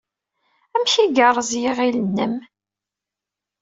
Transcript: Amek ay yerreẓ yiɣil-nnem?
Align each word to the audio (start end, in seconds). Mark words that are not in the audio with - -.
Amek 0.75 0.93
ay 0.97 1.11
yerreẓ 1.17 1.51
yiɣil-nnem? 1.61 2.33